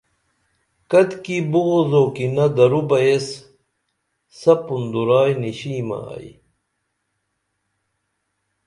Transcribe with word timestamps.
کتِکی 0.91 1.37
بغض 1.51 1.91
او 1.97 2.03
کِینہ 2.15 2.45
درو 2.55 2.81
بہ 2.87 2.97
ایس 3.05 3.27
سپُن 4.39 4.83
درائی 4.91 5.33
نِیشیمہ 5.41 5.97
ائی 6.13 6.31